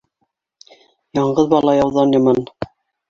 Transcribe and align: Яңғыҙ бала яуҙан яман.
Яңғыҙ 1.19 1.51
бала 1.53 1.77
яуҙан 1.81 2.17
яман. 2.21 2.43